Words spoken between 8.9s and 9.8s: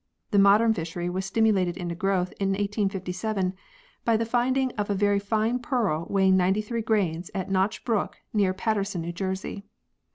(New Jersey).